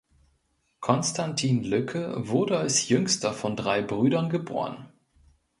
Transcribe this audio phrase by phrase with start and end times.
[0.79, 4.89] Constantin Lücke wurde als Jüngster von drei Brüdern geboren.